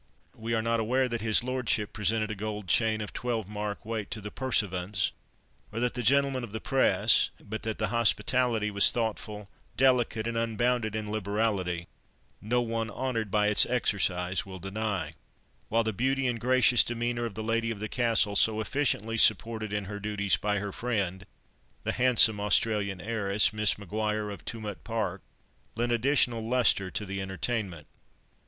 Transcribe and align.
We 0.35 0.55
are 0.55 0.63
not 0.63 0.79
aware 0.79 1.07
that 1.07 1.21
his 1.21 1.43
Lordship 1.43 1.93
presented 1.93 2.31
a 2.31 2.35
gold 2.35 2.67
"chain 2.67 3.01
of 3.01 3.13
twelve 3.13 3.47
mark 3.47 3.85
weight" 3.85 4.09
to 4.09 4.19
the 4.19 4.31
pursuivants, 4.31 5.11
or 5.71 5.79
the 5.79 6.01
gentlemen 6.01 6.43
of 6.43 6.51
the 6.53 6.59
press, 6.59 7.29
but 7.39 7.61
that 7.61 7.77
the 7.77 7.89
hospitality 7.89 8.71
was 8.71 8.89
thoughtful, 8.89 9.47
delicate, 9.77 10.25
and 10.27 10.35
unbounded 10.35 10.95
in 10.95 11.11
liberality, 11.11 11.85
no 12.41 12.61
one 12.61 12.89
honoured 12.89 13.29
by 13.29 13.45
its 13.49 13.63
exercise 13.67 14.43
will 14.43 14.57
deny; 14.57 15.13
while 15.69 15.83
the 15.83 15.93
beauty 15.93 16.25
and 16.25 16.41
gracious 16.41 16.83
demeanour 16.83 17.27
of 17.27 17.35
the 17.35 17.43
Lady 17.43 17.69
of 17.69 17.77
the 17.77 17.87
Castle, 17.87 18.35
so 18.35 18.59
efficiently 18.59 19.17
supported 19.19 19.71
in 19.71 19.85
her 19.85 19.99
duties 19.99 20.35
by 20.35 20.57
her 20.57 20.71
friend, 20.71 21.27
the 21.83 21.91
handsome 21.91 22.39
Australian 22.39 22.99
heiress, 22.99 23.53
Miss 23.53 23.77
Maguire 23.77 24.31
of 24.31 24.45
Tumut 24.45 24.83
Park, 24.83 25.21
lent 25.75 25.91
additional 25.91 26.41
lustre 26.41 26.89
to 26.89 27.05
the 27.05 27.21
entertainment. 27.21 27.85